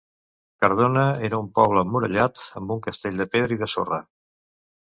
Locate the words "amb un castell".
2.63-3.23